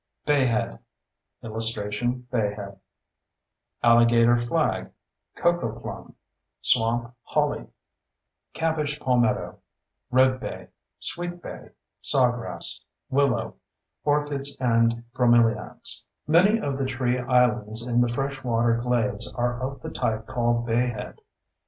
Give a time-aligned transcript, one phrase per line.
[0.25, 0.79] Bayhead
[1.43, 2.79] [Illustration: Bayhead]
[3.83, 4.89] ALLIGATOR FLAG
[5.35, 6.15] COCOPLUM
[6.63, 7.67] SWAMP HOLLY
[8.55, 9.59] CABBAGE PALMETTO
[10.09, 10.69] REDBAY
[11.01, 11.69] SWEETBAY
[12.01, 13.53] SAWGRASS WILLOW
[14.03, 19.81] ORCHIDS AND BROMELIADS Many of the tree islands in the fresh water glades are of
[19.83, 21.19] the type called bayhead.